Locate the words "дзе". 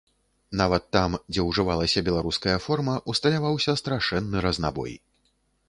1.33-1.41